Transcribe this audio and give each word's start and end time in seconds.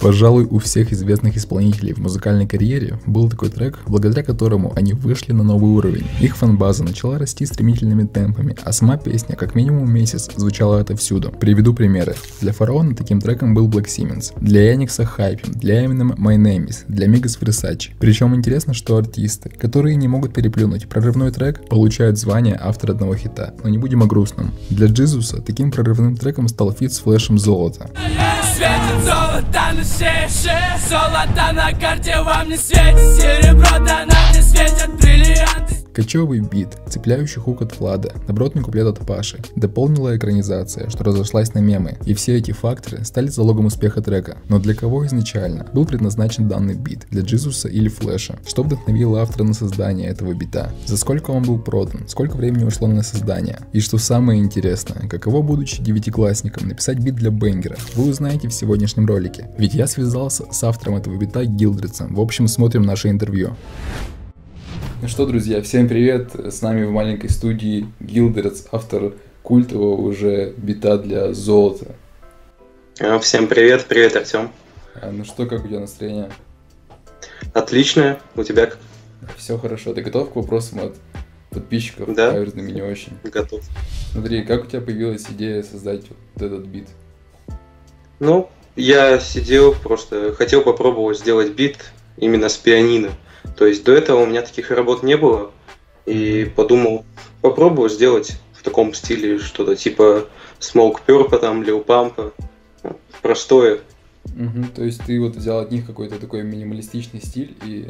Пожалуй, 0.00 0.46
у 0.48 0.58
всех 0.60 0.92
известных 0.92 1.36
исполнителей 1.36 1.92
в 1.92 1.98
музыкальной 1.98 2.46
карьере 2.46 3.00
был 3.04 3.28
такой 3.28 3.48
трек, 3.48 3.80
благодаря 3.86 4.22
которому 4.22 4.72
они 4.76 4.92
вышли 4.92 5.32
на 5.32 5.42
новый 5.42 5.70
уровень. 5.70 6.06
Их 6.20 6.36
фан-база 6.36 6.84
начала 6.84 7.18
расти 7.18 7.44
стремительными 7.46 8.06
темпами, 8.06 8.56
а 8.62 8.72
сама 8.72 8.96
песня 8.96 9.34
как 9.34 9.56
минимум 9.56 9.92
месяц 9.92 10.30
звучала 10.36 10.80
отовсюду. 10.80 11.30
Приведу 11.30 11.74
примеры. 11.74 12.14
Для 12.40 12.52
Фараона 12.52 12.94
таким 12.94 13.20
треком 13.20 13.54
был 13.54 13.68
Black 13.68 13.86
Siemens, 13.86 14.32
для 14.40 14.70
Яникса 14.70 15.04
Хайпим, 15.04 15.52
для 15.54 15.84
Eminem 15.84 16.16
My 16.16 16.36
Name 16.36 16.68
Is, 16.68 16.84
для 16.86 17.08
Migos 17.08 17.36
Versace. 17.38 17.90
Причем 17.98 18.36
интересно, 18.36 18.74
что 18.74 18.96
артисты, 18.96 19.50
которые 19.50 19.96
не 19.96 20.06
могут 20.06 20.32
переплюнуть 20.32 20.88
прорывной 20.88 21.32
трек, 21.32 21.68
получают 21.68 22.18
звание 22.18 22.56
автора 22.60 22.92
одного 22.92 23.16
хита. 23.16 23.54
Но 23.64 23.68
не 23.68 23.78
будем 23.78 24.02
о 24.02 24.06
грустном. 24.06 24.52
Для 24.70 24.86
Джизуса 24.86 25.42
таким 25.42 25.72
прорывным 25.72 26.16
треком 26.16 26.46
стал 26.46 26.72
фит 26.72 26.92
с 26.92 27.00
Флешем 27.00 27.38
«Золото». 27.38 27.90
Светит 28.56 29.04
золото 29.04 29.27
на 29.42 30.28
шее, 30.28 30.78
золото 30.88 31.52
на 31.52 31.72
карте 31.72 32.20
вам 32.22 32.48
не 32.48 32.56
светит. 32.56 32.98
Серебро 33.20 33.78
да 33.84 34.04
нам 34.04 34.32
не 34.34 34.42
светят 34.42 34.94
бриллианты 34.96 35.77
Кочевый 35.98 36.38
бит, 36.38 36.78
цепляющий 36.88 37.40
хук 37.40 37.60
от 37.60 37.80
Влада, 37.80 38.12
добротный 38.28 38.62
куплет 38.62 38.86
от 38.86 39.04
Паши, 39.04 39.40
дополнила 39.56 40.16
экранизация, 40.16 40.88
что 40.90 41.02
разошлась 41.02 41.54
на 41.54 41.58
мемы, 41.58 41.98
и 42.06 42.14
все 42.14 42.36
эти 42.36 42.52
факторы 42.52 43.04
стали 43.04 43.26
залогом 43.26 43.66
успеха 43.66 44.00
трека. 44.00 44.38
Но 44.48 44.60
для 44.60 44.76
кого 44.76 45.04
изначально 45.08 45.66
был 45.72 45.84
предназначен 45.86 46.46
данный 46.46 46.76
бит? 46.76 47.08
Для 47.10 47.22
Джизуса 47.22 47.66
или 47.66 47.88
Флэша? 47.88 48.38
Что 48.46 48.62
вдохновило 48.62 49.20
автора 49.20 49.42
на 49.42 49.54
создание 49.54 50.08
этого 50.08 50.34
бита? 50.34 50.70
За 50.86 50.96
сколько 50.96 51.32
он 51.32 51.42
был 51.42 51.58
продан? 51.58 52.06
Сколько 52.06 52.36
времени 52.36 52.62
ушло 52.62 52.86
на 52.86 53.02
создание? 53.02 53.58
И 53.72 53.80
что 53.80 53.98
самое 53.98 54.40
интересное, 54.40 55.08
каково 55.08 55.42
будучи 55.42 55.82
девятиклассником 55.82 56.68
написать 56.68 57.00
бит 57.00 57.16
для 57.16 57.30
бенгера? 57.30 57.76
Вы 57.96 58.08
узнаете 58.08 58.46
в 58.46 58.54
сегодняшнем 58.54 59.06
ролике. 59.06 59.50
Ведь 59.58 59.74
я 59.74 59.88
связался 59.88 60.44
с 60.52 60.62
автором 60.62 60.94
этого 60.94 61.16
бита 61.16 61.44
Гилдридсом. 61.44 62.14
В 62.14 62.20
общем, 62.20 62.46
смотрим 62.46 62.82
наше 62.82 63.08
интервью. 63.08 63.56
Ну 65.00 65.06
что, 65.06 65.26
друзья, 65.26 65.62
всем 65.62 65.86
привет! 65.86 66.32
С 66.34 66.60
нами 66.60 66.84
в 66.84 66.90
маленькой 66.90 67.30
студии 67.30 67.86
Гилдерц, 68.00 68.64
автор 68.72 69.12
культового 69.44 69.94
уже 69.94 70.52
бита 70.56 70.98
для 70.98 71.32
золота. 71.32 71.94
А, 72.98 73.20
всем 73.20 73.46
привет, 73.46 73.86
привет, 73.86 74.16
Артем. 74.16 74.50
А, 74.96 75.12
ну 75.12 75.24
что, 75.24 75.46
как 75.46 75.64
у 75.64 75.68
тебя 75.68 75.78
настроение? 75.78 76.32
Отличное, 77.54 78.18
у 78.34 78.42
тебя 78.42 78.66
как? 78.66 78.78
Все 79.36 79.56
хорошо. 79.56 79.94
Ты 79.94 80.02
готов 80.02 80.32
к 80.32 80.36
вопросам 80.36 80.80
от 80.80 80.96
подписчиков? 81.50 82.12
Да. 82.16 82.32
Наверное, 82.32 82.64
не 82.64 82.82
очень. 82.82 83.12
Готов. 83.22 83.60
Смотри, 84.10 84.42
как 84.42 84.64
у 84.64 84.66
тебя 84.66 84.80
появилась 84.80 85.26
идея 85.30 85.62
создать 85.62 86.06
вот 86.34 86.42
этот 86.42 86.66
бит? 86.66 86.88
Ну, 88.18 88.50
я 88.74 89.20
сидел, 89.20 89.76
просто 89.76 90.34
хотел 90.34 90.62
попробовать 90.62 91.20
сделать 91.20 91.52
бит 91.52 91.92
именно 92.16 92.48
с 92.48 92.56
пианино. 92.56 93.10
То 93.58 93.66
есть 93.66 93.84
до 93.84 93.92
этого 93.92 94.20
у 94.20 94.26
меня 94.26 94.42
таких 94.42 94.70
работ 94.70 95.02
не 95.02 95.16
было. 95.16 95.50
И 96.06 96.50
подумал, 96.54 97.04
попробую 97.42 97.88
сделать 97.88 98.38
в 98.52 98.62
таком 98.62 98.94
стиле 98.94 99.38
что-то 99.40 99.74
типа 99.74 100.26
Smoke 100.60 100.98
Purple, 101.06 101.38
там, 101.38 101.62
Lil 101.62 101.84
Pump. 101.84 102.32
Простое. 103.20 103.80
Угу, 104.24 104.66
то 104.76 104.84
есть 104.84 105.02
ты 105.04 105.18
вот 105.20 105.34
взял 105.34 105.58
от 105.58 105.72
них 105.72 105.86
какой-то 105.86 106.20
такой 106.20 106.44
минималистичный 106.44 107.20
стиль 107.20 107.56
и 107.64 107.88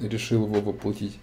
решил 0.00 0.46
его 0.46 0.60
воплотить? 0.60 1.18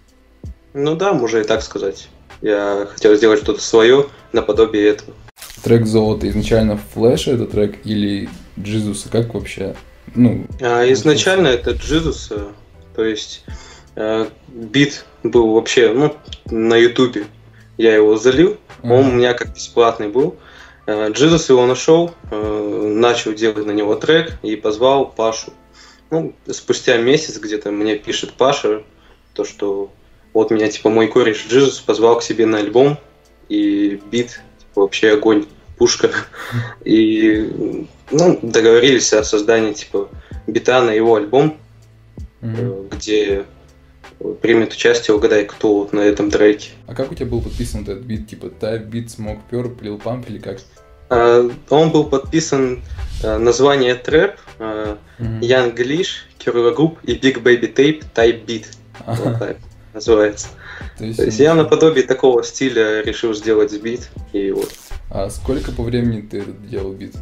Ну 0.74 0.94
да, 0.94 1.14
можно 1.14 1.38
и 1.38 1.44
так 1.44 1.62
сказать. 1.62 2.08
Я 2.42 2.86
хотел 2.92 3.16
сделать 3.16 3.40
что-то 3.40 3.62
свое 3.62 4.06
наподобие 4.32 4.88
этого. 4.88 5.14
Трек 5.62 5.86
«Золото» 5.86 6.28
изначально 6.28 6.78
Флэш 6.94 7.28
это 7.28 7.46
трек 7.46 7.78
или 7.84 8.28
Джизуса? 8.58 9.08
Как 9.08 9.32
вообще? 9.34 9.74
Ну, 10.14 10.46
а, 10.60 10.90
изначально 10.92 11.48
это 11.48 11.72
Джизуса. 11.72 12.48
То 12.94 13.04
есть 13.04 13.44
э, 13.46 13.52
бит 14.48 15.04
был 15.22 15.52
вообще 15.52 15.92
ну, 15.92 16.16
на 16.46 16.76
Ютубе. 16.76 17.26
Я 17.76 17.94
его 17.94 18.16
залил, 18.16 18.58
mm-hmm. 18.82 18.92
он 18.92 19.06
у 19.06 19.12
меня 19.12 19.34
как 19.34 19.54
бесплатный 19.54 20.08
был. 20.08 20.36
Э, 20.86 21.10
Джизус 21.10 21.48
его 21.48 21.66
нашел, 21.66 22.12
э, 22.30 22.92
начал 22.94 23.32
делать 23.32 23.66
на 23.66 23.70
него 23.70 23.94
трек 23.94 24.34
и 24.42 24.56
позвал 24.56 25.06
Пашу. 25.06 25.52
Ну, 26.10 26.34
спустя 26.50 26.98
месяц 26.98 27.38
где-то 27.38 27.70
мне 27.70 27.96
пишет 27.96 28.34
Паша, 28.34 28.82
то, 29.32 29.44
что 29.44 29.90
вот 30.34 30.50
меня, 30.50 30.68
типа, 30.68 30.90
мой 30.90 31.08
кореш 31.08 31.46
Джизус 31.48 31.80
позвал 31.80 32.18
к 32.18 32.22
себе 32.22 32.46
на 32.46 32.58
альбом, 32.58 32.98
и 33.48 34.00
бит, 34.10 34.40
типа, 34.58 34.82
вообще 34.82 35.12
огонь, 35.12 35.46
пушка. 35.78 36.10
И, 36.84 37.86
ну, 38.10 38.38
договорились 38.42 39.12
о 39.12 39.24
создании, 39.24 39.72
типа, 39.72 40.08
бита 40.46 40.82
на 40.82 40.90
его 40.90 41.14
альбом 41.14 41.58
mm-hmm. 42.42 42.96
где 42.96 43.44
примет 44.40 44.72
участие, 44.72 45.16
угадай, 45.16 45.44
кто 45.44 45.78
вот 45.78 45.92
на 45.92 46.00
этом 46.00 46.30
треке. 46.30 46.70
А 46.86 46.94
как 46.94 47.10
у 47.10 47.14
тебя 47.14 47.26
был 47.26 47.40
подписан 47.40 47.82
этот 47.82 48.00
бит? 48.00 48.28
Типа 48.28 48.46
Type 48.46 48.90
Beat, 48.90 49.06
Smoke 49.06 49.40
Pure, 49.50 49.80
Lil 49.80 50.02
Pump 50.02 50.26
или 50.28 50.38
как? 50.38 50.58
Uh, 51.08 51.52
он 51.70 51.90
был 51.90 52.04
подписан 52.04 52.82
uh, 53.24 53.36
название 53.38 53.96
трэп, 53.96 54.36
uh, 54.58 54.96
mm-hmm. 55.18 55.40
Young 55.40 55.74
Glish, 55.74 56.08
Killer 56.38 56.76
Group 56.76 56.98
и 57.02 57.14
Big 57.14 57.42
Baby 57.42 57.74
Tape 57.74 58.04
Type 58.14 58.44
Beat. 58.44 58.66
Вот 59.06 59.38
так 59.38 59.56
называется. 59.92 60.48
То 60.98 61.04
есть, 61.04 61.18
То 61.18 61.24
есть 61.24 61.38
я 61.40 61.54
наподобие 61.54 62.04
такого 62.04 62.42
стиля 62.44 63.02
решил 63.02 63.34
сделать 63.34 63.72
бит 63.80 64.10
и 64.32 64.50
вот. 64.50 64.70
А 65.10 65.28
сколько 65.30 65.72
по 65.72 65.82
времени 65.82 66.20
ты 66.20 66.44
делал 66.44 66.92
бит? 66.92 67.14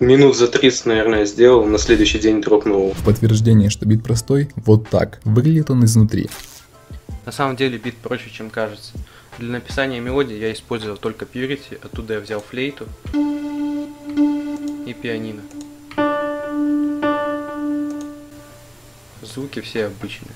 Минут 0.00 0.36
за 0.36 0.48
30, 0.48 0.86
наверное, 0.86 1.24
сделал, 1.24 1.64
на 1.66 1.78
следующий 1.78 2.18
день 2.18 2.40
дропнул. 2.40 2.92
В 2.92 3.04
подтверждение, 3.04 3.70
что 3.70 3.86
бит 3.86 4.02
простой, 4.02 4.50
вот 4.56 4.88
так. 4.88 5.20
Выглядит 5.24 5.70
он 5.70 5.84
изнутри. 5.84 6.28
На 7.26 7.32
самом 7.32 7.56
деле 7.56 7.78
бит 7.78 7.96
проще, 7.96 8.30
чем 8.30 8.50
кажется. 8.50 8.92
Для 9.38 9.52
написания 9.52 10.00
мелодии 10.00 10.36
я 10.36 10.52
использовал 10.52 10.96
только 10.96 11.24
Purity, 11.24 11.78
оттуда 11.82 12.14
я 12.14 12.20
взял 12.20 12.40
флейту 12.40 12.86
и 14.86 14.94
пианино. 14.94 15.42
Звуки 19.22 19.60
все 19.60 19.86
обычные. 19.86 20.32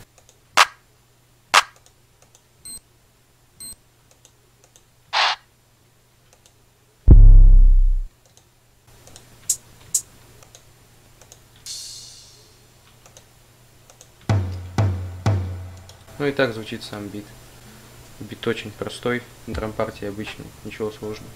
Ну 16.25 16.29
и 16.29 16.33
так 16.33 16.55
звучит 16.55 16.83
сам 16.83 17.09
бит. 17.09 17.27
Бит 18.19 18.47
очень 18.47 18.71
простой, 18.71 19.23
драм-партия 19.47 20.09
обычный, 20.09 20.47
ничего 20.65 20.91
сложного. 20.91 21.31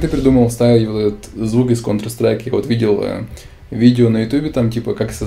Как 0.00 0.10
ты 0.10 0.16
придумал 0.16 0.48
ставить 0.48 0.88
вот 0.88 0.98
этот 0.98 1.26
звук 1.34 1.70
из 1.70 1.84
Counter-Strike? 1.84 2.44
Я 2.46 2.52
вот 2.52 2.64
видел 2.64 3.02
э, 3.02 3.24
видео 3.70 4.08
на 4.08 4.22
ютубе, 4.22 4.48
там 4.48 4.70
типа 4.70 4.94
как, 4.94 5.12
со, 5.12 5.26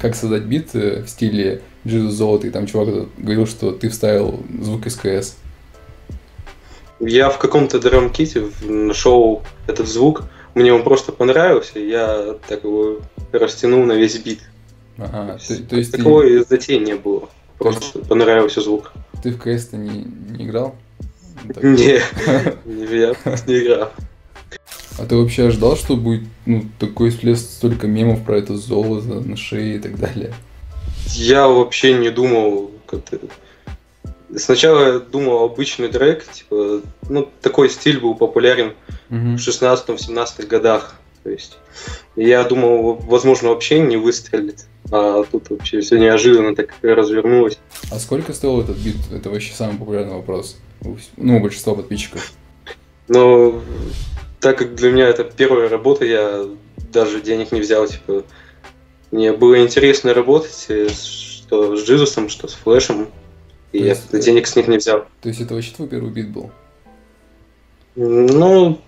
как 0.00 0.14
создать 0.14 0.44
бит 0.44 0.76
э, 0.76 1.02
в 1.02 1.08
стиле 1.08 1.60
Джизус 1.84 2.12
Золото, 2.12 2.46
и 2.46 2.50
там 2.50 2.68
чувак 2.68 3.08
говорил, 3.18 3.48
что 3.48 3.72
ты 3.72 3.88
вставил 3.88 4.38
звук 4.60 4.86
из 4.86 4.94
КС. 4.94 5.38
Я 7.00 7.30
в 7.30 7.38
каком-то 7.38 7.80
драм-ките 7.80 8.44
нашел 8.62 9.42
этот 9.66 9.88
звук, 9.88 10.22
мне 10.54 10.72
он 10.72 10.84
просто 10.84 11.10
понравился, 11.10 11.80
и 11.80 11.88
я 11.88 12.36
так 12.46 12.62
его 12.62 13.00
растянул 13.32 13.84
на 13.84 13.94
весь 13.94 14.18
бит. 14.18 14.38
Ага, 14.98 15.36
то, 15.48 15.62
то 15.64 15.76
есть 15.76 15.90
Такого 15.90 16.22
ты... 16.22 16.44
затеи 16.44 16.78
не 16.78 16.94
было, 16.94 17.28
просто 17.58 17.98
есть... 17.98 18.08
понравился 18.08 18.60
звук. 18.60 18.92
Ты 19.20 19.32
в 19.32 19.38
КС-то 19.38 19.76
не, 19.76 20.04
не 20.30 20.44
играл? 20.44 20.76
Не, 21.60 21.94
я 22.64 23.16
не 23.48 23.58
играл. 23.58 23.90
А 24.98 25.06
ты 25.06 25.16
вообще 25.16 25.46
ожидал, 25.46 25.76
что 25.76 25.96
будет 25.96 26.22
ну, 26.46 26.64
такой 26.78 27.10
всплеск 27.10 27.42
столько 27.42 27.86
мемов 27.86 28.24
про 28.24 28.38
это 28.38 28.56
золото 28.56 29.20
на 29.20 29.36
шее 29.36 29.76
и 29.76 29.78
так 29.78 29.98
далее? 29.98 30.34
Я 31.08 31.48
вообще 31.48 31.94
не 31.94 32.10
думал 32.10 32.70
как-то... 32.86 33.18
Сначала 34.36 34.94
я 34.94 34.98
думал 34.98 35.44
обычный 35.44 35.88
трек, 35.88 36.24
типа, 36.30 36.80
ну, 37.08 37.28
такой 37.42 37.68
стиль 37.68 38.00
был 38.00 38.14
популярен 38.14 38.72
угу. 39.10 39.36
в 39.36 39.36
16-17 39.36 40.46
годах. 40.46 40.94
То 41.22 41.30
есть 41.30 41.58
я 42.16 42.42
думал, 42.44 42.94
возможно, 42.94 43.50
вообще 43.50 43.78
не 43.78 43.96
выстрелит. 43.96 44.66
А 44.90 45.22
тут 45.24 45.50
вообще 45.50 45.80
все 45.80 45.98
неожиданно 45.98 46.54
так 46.54 46.74
развернулось. 46.82 47.58
А 47.90 47.98
сколько 47.98 48.32
стоил 48.32 48.60
этот 48.60 48.76
бит? 48.78 48.96
Это 49.12 49.30
вообще 49.30 49.54
самый 49.54 49.78
популярный 49.78 50.14
вопрос. 50.14 50.56
Ну, 51.16 51.36
у 51.36 51.40
большинства 51.40 51.74
подписчиков. 51.74 52.32
Но 53.08 53.62
так 54.42 54.58
как 54.58 54.74
для 54.74 54.90
меня 54.90 55.06
это 55.06 55.22
первая 55.22 55.68
работа, 55.68 56.04
я 56.04 56.44
даже 56.92 57.22
денег 57.22 57.52
не 57.52 57.60
взял. 57.60 57.86
Типа, 57.86 58.24
мне 59.12 59.32
было 59.32 59.62
интересно 59.62 60.12
работать 60.12 60.66
э, 60.68 60.88
что 60.88 61.76
с 61.76 61.84
Джизусом, 61.84 62.28
что 62.28 62.48
с 62.48 62.54
Флэшем. 62.54 63.08
И 63.70 63.78
я 63.78 63.96
денег 64.12 64.48
с 64.48 64.56
них 64.56 64.66
не 64.66 64.78
взял. 64.78 65.06
То 65.22 65.28
есть 65.28 65.40
это 65.40 65.54
вообще 65.54 65.72
твой 65.74 65.88
первый 65.88 66.10
бит 66.10 66.30
был? 66.30 66.50
Ну, 67.94 68.80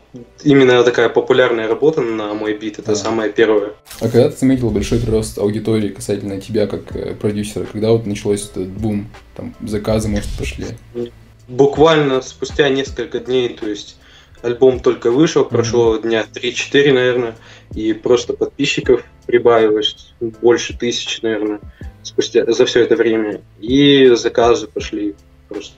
именно 0.43 0.83
такая 0.83 1.09
популярная 1.09 1.69
работа 1.69 2.01
на 2.01 2.35
мой 2.35 2.55
бит, 2.55 2.81
это 2.81 2.93
а. 2.93 2.97
самая 2.97 3.31
первая. 3.31 3.75
А 4.01 4.09
когда 4.09 4.29
ты 4.31 4.37
заметил 4.37 4.71
большой 4.71 4.99
прирост 4.99 5.39
аудитории 5.39 5.89
касательно 5.91 6.41
тебя 6.41 6.67
как 6.67 6.97
э, 6.97 7.15
продюсера, 7.15 7.65
когда 7.65 7.93
вот 7.93 8.07
началось 8.07 8.51
этот 8.51 8.69
бум, 8.69 9.09
там 9.37 9.55
заказы, 9.63 10.09
может, 10.09 10.31
пошли? 10.37 10.67
Буквально 11.47 12.23
спустя 12.23 12.69
несколько 12.69 13.21
дней, 13.21 13.51
то 13.51 13.69
есть 13.69 13.99
альбом 14.45 14.79
только 14.79 15.11
вышел, 15.11 15.45
прошло 15.45 15.97
mm-hmm. 15.97 16.03
дня 16.03 16.27
3-4, 16.33 16.93
наверное, 16.93 17.37
и 17.75 17.95
просто 17.95 18.35
подписчиков 18.35 19.03
прибавилось 19.27 20.15
больше 20.21 20.77
тысяч, 20.77 21.23
наверное, 21.23 21.61
спустя 22.03 22.45
за 22.53 22.67
все 22.67 22.83
это 22.83 22.95
время. 22.95 23.41
И 23.61 24.07
заказы 24.15 24.67
пошли 24.67 25.15
просто 25.49 25.75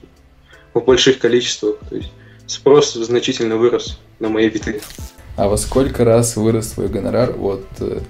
в 0.73 0.81
больших 0.81 1.19
количествах. 1.19 1.77
То 1.89 1.95
есть 1.95 2.11
спрос 2.45 2.93
значительно 2.93 3.55
вырос 3.55 3.99
на 4.19 4.27
мои 4.27 4.49
биты. 4.49 4.81
А 5.37 5.47
во 5.47 5.57
сколько 5.57 6.03
раз 6.03 6.35
вырос 6.35 6.71
твой 6.71 6.89
гонорар 6.89 7.31
вот 7.31 7.65
э, 7.79 8.01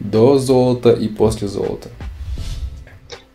до 0.00 0.38
золота 0.38 0.90
и 0.90 1.08
после 1.08 1.46
золота? 1.46 1.88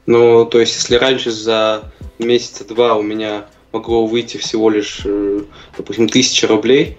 Ну, 0.08 0.46
то 0.46 0.60
есть, 0.60 0.76
если 0.76 0.96
раньше 0.96 1.32
за 1.32 1.92
месяца 2.20 2.66
два 2.66 2.96
у 2.96 3.02
меня 3.02 3.46
могло 3.76 4.08
выйти 4.08 4.38
всего 4.38 4.70
лишь, 4.70 5.02
э, 5.06 5.42
допустим, 5.78 6.08
тысяча 6.08 6.48
рублей, 6.48 6.98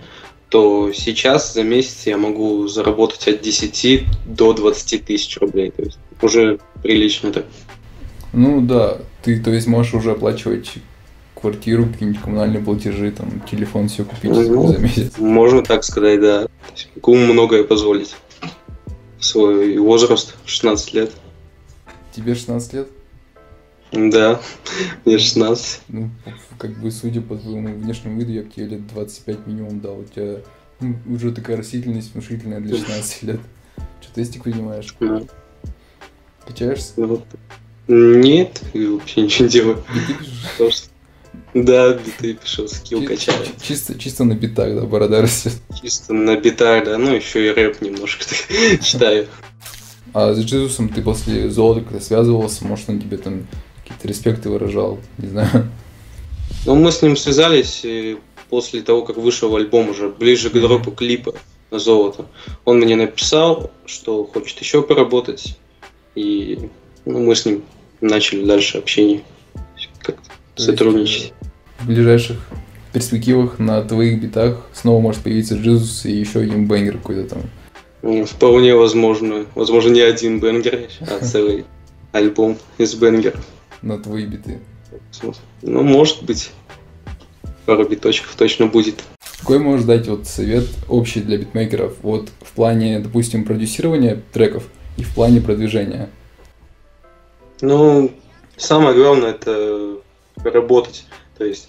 то 0.50 0.92
сейчас 0.92 1.54
за 1.54 1.62
месяц 1.62 2.06
я 2.06 2.18
могу 2.18 2.68
заработать 2.68 3.26
от 3.28 3.40
10 3.40 4.04
до 4.26 4.52
20 4.52 5.04
тысяч 5.04 5.38
рублей. 5.38 5.70
То 5.70 5.82
есть 5.82 5.98
уже 6.20 6.58
прилично 6.82 7.32
так. 7.32 7.46
Ну 8.32 8.60
да, 8.60 8.98
ты 9.22 9.40
то 9.40 9.50
есть 9.50 9.66
можешь 9.66 9.94
уже 9.94 10.12
оплачивать 10.12 10.74
квартиру, 11.34 11.86
какие-нибудь 11.86 12.20
коммунальные 12.20 12.62
платежи, 12.62 13.10
там, 13.10 13.42
телефон 13.50 13.88
все 13.88 14.04
купить 14.04 14.30
ну, 14.30 14.68
за 14.68 14.78
месяц. 14.78 15.18
Можно 15.18 15.62
так 15.62 15.82
сказать, 15.84 16.20
да. 16.20 16.48
Могу 16.96 17.14
многое 17.16 17.64
позволить. 17.64 18.14
Свой 19.18 19.78
возраст, 19.78 20.36
16 20.44 20.94
лет. 20.94 21.12
Тебе 22.14 22.34
16 22.34 22.72
лет? 22.74 22.88
Да, 23.92 24.40
мне 25.04 25.18
16. 25.18 25.80
Ну, 25.88 26.10
как 26.58 26.78
бы, 26.80 26.90
судя 26.90 27.20
по 27.20 27.36
твоему 27.36 27.74
внешнему 27.74 28.18
виду, 28.20 28.32
я 28.32 28.42
бы 28.42 28.50
тебе 28.50 28.66
лет 28.66 28.86
25 28.88 29.46
минимум 29.46 29.80
дал. 29.80 30.00
У 30.00 30.04
тебя 30.04 30.40
ну, 30.80 30.96
уже 31.06 31.32
такая 31.32 31.56
растительность 31.56 32.12
внушительная 32.12 32.60
для 32.60 32.76
16 32.76 33.22
лет. 33.22 33.40
Что 34.00 34.14
тестик 34.14 34.42
принимаешь? 34.42 34.94
Да. 35.00 35.22
Качаешься? 36.46 36.92
Ну, 36.96 37.22
нет, 37.88 38.62
вообще 38.74 39.22
ничего 39.22 39.44
не 39.44 39.50
делаю. 39.50 39.84
Да, 41.54 41.94
биты 41.94 42.34
пишу, 42.34 42.68
скилл 42.68 43.04
качаю. 43.04 43.46
Чисто, 43.62 43.98
чисто 43.98 44.24
на 44.24 44.34
битах, 44.34 44.74
да, 44.74 44.82
борода 44.82 45.22
растет. 45.22 45.54
Чисто 45.80 46.12
на 46.12 46.36
битах, 46.36 46.84
да, 46.84 46.98
ну 46.98 47.14
еще 47.14 47.46
и 47.46 47.50
рэп 47.50 47.80
немножко 47.80 48.24
читаю. 48.82 49.26
А 50.12 50.34
с 50.34 50.38
Джизусом 50.38 50.88
ты 50.88 51.02
после 51.02 51.48
золота 51.48 51.80
как-то 51.80 52.00
связывался, 52.00 52.66
может 52.66 52.88
он 52.90 53.00
тебе 53.00 53.16
там 53.16 53.46
какие-то 53.96 54.08
респекты 54.08 54.50
выражал, 54.50 54.98
не 55.18 55.28
знаю. 55.28 55.70
Ну, 56.64 56.74
мы 56.74 56.92
с 56.92 57.02
ним 57.02 57.16
связались 57.16 57.84
после 58.50 58.82
того, 58.82 59.02
как 59.02 59.16
вышел 59.16 59.54
альбом 59.56 59.90
уже, 59.90 60.08
ближе 60.08 60.50
к 60.50 60.54
дропу 60.54 60.90
клипа 60.90 61.34
на 61.70 61.78
золото. 61.78 62.26
Он 62.64 62.78
мне 62.78 62.96
написал, 62.96 63.70
что 63.86 64.24
хочет 64.24 64.60
еще 64.60 64.82
поработать, 64.82 65.58
и 66.14 66.68
ну, 67.04 67.24
мы 67.24 67.34
с 67.34 67.46
ним 67.46 67.62
начали 68.00 68.44
дальше 68.44 68.78
общение, 68.78 69.22
как-то 70.00 70.30
сотрудничать. 70.56 71.32
В 71.80 71.86
ближайших 71.86 72.38
перспективах 72.92 73.58
на 73.58 73.82
твоих 73.82 74.20
битах 74.22 74.66
снова 74.72 75.00
может 75.00 75.22
появиться 75.22 75.56
Джизус 75.56 76.04
и 76.06 76.12
еще 76.12 76.40
один 76.40 76.66
бенгер 76.66 76.98
какой-то 76.98 77.34
там. 77.34 77.42
Ну, 78.02 78.24
вполне 78.24 78.74
возможно. 78.74 79.46
Возможно, 79.54 79.92
не 79.92 80.00
один 80.00 80.40
бенгер, 80.40 80.88
а 81.00 81.18
целый 81.24 81.64
альбом 82.12 82.56
из 82.78 82.94
бенгеров 82.94 83.44
на 83.82 83.98
твои 83.98 84.26
биты? 84.26 84.60
Ну, 85.62 85.82
может 85.82 86.22
быть. 86.22 86.50
Пару 87.64 87.88
биточков 87.88 88.34
точно 88.36 88.66
будет. 88.66 89.02
Какой 89.40 89.58
можешь 89.58 89.86
дать 89.86 90.06
вот 90.06 90.26
совет 90.26 90.66
общий 90.88 91.20
для 91.20 91.36
битмейкеров 91.36 91.96
вот 92.02 92.28
в 92.40 92.52
плане, 92.52 93.00
допустим, 93.00 93.44
продюсирования 93.44 94.22
треков 94.32 94.68
и 94.96 95.02
в 95.02 95.12
плане 95.14 95.40
продвижения? 95.40 96.08
Ну, 97.60 98.12
самое 98.56 98.94
главное 98.94 99.30
это 99.30 99.96
работать. 100.36 101.06
То 101.38 101.44
есть 101.44 101.68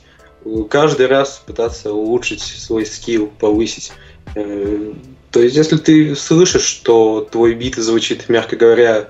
каждый 0.69 1.07
раз 1.07 1.42
пытаться 1.45 1.92
улучшить 1.94 2.42
свой 2.42 2.86
скилл, 2.86 3.31
повысить. 3.39 3.92
Э, 4.36 4.94
то 5.31 5.42
есть, 5.42 5.56
если 5.56 5.77
ты 5.77 6.15
слышишь, 6.15 6.63
что 6.63 7.27
твой 7.31 7.56
бит 7.56 7.75
звучит, 7.75 8.30
мягко 8.30 8.56
говоря, 8.56 9.10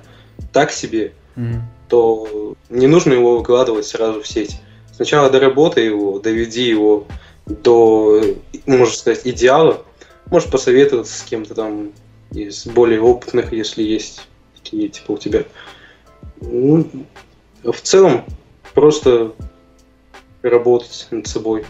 так 0.54 0.72
себе, 0.72 1.14
mm 1.36 1.62
то 1.88 2.57
не 2.70 2.88
нужно 2.88 3.14
его 3.14 3.38
выкладывать 3.38 3.86
сразу 3.86 4.22
в 4.22 4.28
сеть. 4.28 4.60
Сначала 4.94 5.30
доработай 5.30 5.86
его, 5.86 6.20
доведи 6.20 6.64
его 6.64 7.06
до, 7.46 8.22
можно 8.66 8.94
сказать, 8.94 9.22
идеала. 9.26 9.84
Можешь 10.28 10.50
посоветоваться 10.50 11.18
с 11.18 11.24
кем-то 11.24 11.56
там 11.56 11.92
из 12.32 12.66
более 12.66 13.02
опытных, 13.02 13.54
если 13.54 13.84
есть 13.84 14.28
такие, 14.56 14.90
типа 14.90 15.14
у 15.14 15.18
тебя. 15.18 15.46
Ну, 16.42 16.90
в 17.64 17.82
целом, 17.82 18.26
просто 18.74 19.34
работать 20.42 21.08
над 21.12 21.28
собой. 21.28 21.66